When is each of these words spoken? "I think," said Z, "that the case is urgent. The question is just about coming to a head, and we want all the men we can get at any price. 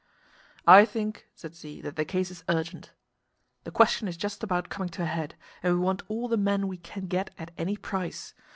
"I 0.65 0.83
think," 0.83 1.27
said 1.35 1.53
Z, 1.53 1.81
"that 1.81 1.95
the 1.95 2.05
case 2.05 2.31
is 2.31 2.43
urgent. 2.49 2.91
The 3.65 3.71
question 3.71 4.07
is 4.07 4.17
just 4.17 4.41
about 4.41 4.67
coming 4.67 4.89
to 4.93 5.03
a 5.03 5.05
head, 5.05 5.35
and 5.61 5.75
we 5.75 5.79
want 5.79 6.01
all 6.07 6.27
the 6.27 6.37
men 6.37 6.67
we 6.67 6.77
can 6.77 7.05
get 7.05 7.29
at 7.37 7.51
any 7.55 7.77
price. 7.77 8.33